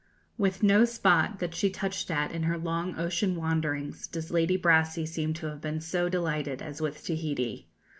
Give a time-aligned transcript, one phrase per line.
[0.39, 5.05] "With no spot that she touched at in her long ocean wanderings does Lady Brassey
[5.07, 7.67] seem to have been so delighted as with Tahiti.